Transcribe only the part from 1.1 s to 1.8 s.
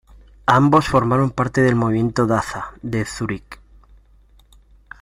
parte del